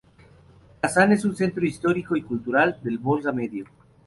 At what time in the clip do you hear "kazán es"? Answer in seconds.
0.81-1.25